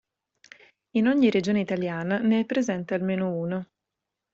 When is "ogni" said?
1.05-1.29